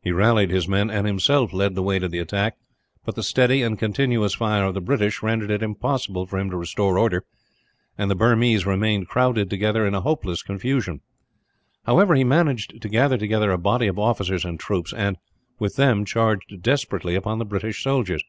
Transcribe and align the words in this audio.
He 0.00 0.12
rallied 0.12 0.50
his 0.50 0.68
men, 0.68 0.88
and 0.88 1.04
himself 1.04 1.52
led 1.52 1.74
the 1.74 1.82
way 1.82 1.98
to 1.98 2.06
the 2.06 2.20
attack; 2.20 2.56
but 3.04 3.16
the 3.16 3.24
steady 3.24 3.60
and 3.62 3.76
continuous 3.76 4.36
fire 4.36 4.66
of 4.66 4.74
the 4.74 4.80
British 4.80 5.20
rendered 5.20 5.50
it 5.50 5.64
impossible 5.64 6.26
for 6.26 6.38
him 6.38 6.48
to 6.50 6.56
restore 6.56 6.96
order, 6.96 7.24
and 7.98 8.08
the 8.08 8.14
Burmese 8.14 8.64
remained 8.66 9.08
crowded 9.08 9.50
together, 9.50 9.84
in 9.84 9.92
hopeless 9.94 10.44
confusion. 10.44 11.00
However, 11.86 12.14
he 12.14 12.22
managed 12.22 12.80
to 12.82 12.88
gather 12.88 13.18
together 13.18 13.50
a 13.50 13.58
body 13.58 13.88
of 13.88 13.98
officers 13.98 14.44
and 14.44 14.60
troops 14.60 14.92
and, 14.92 15.16
with 15.58 15.74
them, 15.74 16.04
charged 16.04 16.62
desperately 16.62 17.16
upon 17.16 17.40
the 17.40 17.44
British 17.44 17.82
soldiers. 17.82 18.22